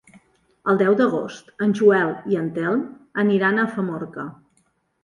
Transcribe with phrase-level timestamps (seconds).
[0.71, 2.83] El deu d'agost en Joel i en Telm
[3.27, 4.29] aniran a Famorca.